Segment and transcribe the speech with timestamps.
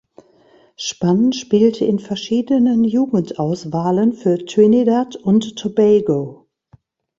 [0.77, 6.47] Spann spielte in verschiedenen Jugendauswahlen für Trinidad und Tobago.